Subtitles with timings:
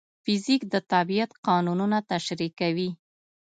[0.23, 2.89] فزیک د طبیعت قانونونه تشریح کوي.